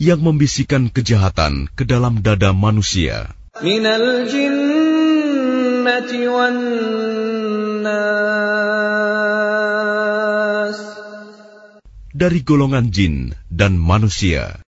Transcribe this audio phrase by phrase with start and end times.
[0.00, 3.34] yang membisikkan kejahatan ke dalam dada manusia.
[12.18, 13.14] Dari golongan jin
[13.50, 14.54] dan manusia.